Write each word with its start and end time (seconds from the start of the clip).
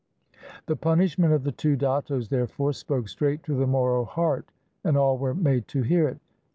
The 0.65 0.75
punishment 0.75 1.31
of 1.31 1.43
the 1.43 1.51
two 1.51 1.77
dattos, 1.77 2.29
therefore, 2.29 2.73
spoke 2.73 3.07
straight 3.07 3.43
to 3.43 3.53
the 3.53 3.67
Moro 3.67 4.03
heart, 4.03 4.49
and 4.83 4.97
all 4.97 5.15
were 5.15 5.35
made 5.35 5.67
to 5.67 5.83
hear 5.83 6.07
it. 6.07 6.17